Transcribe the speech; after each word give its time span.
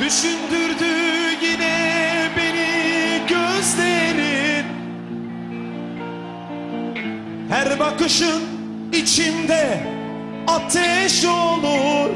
Düşündürdü 0.00 0.94
yine 1.42 1.78
beni 2.36 3.20
gözlerin. 3.28 4.66
Her 7.48 7.78
bakışın 7.78 8.42
içimde 8.92 9.80
ateş 10.46 11.24
olur. 11.24 12.10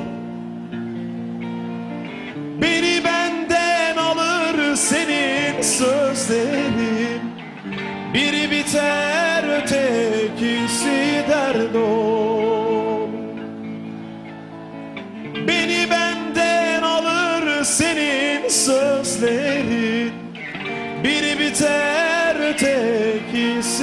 Beni 2.62 3.04
benden 3.04 3.96
alır 3.96 4.76
senin 4.76 5.62
sözlerin. 5.62 7.20
Biri 8.14 8.50
biter 8.50 9.44
ötekisi 9.58 10.95
sözlerin 19.16 20.12
Biri 21.04 21.38
biter 21.38 22.36
ötekisi 22.50 23.75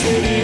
Sweet. 0.00 0.39